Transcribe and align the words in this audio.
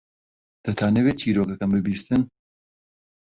دەتانەوێت 0.65 1.17
چیرۆکەکەم 1.21 1.71
ببیستن؟ 1.75 2.21